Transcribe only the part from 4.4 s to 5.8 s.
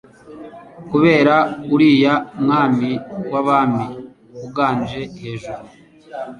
uganje hejuru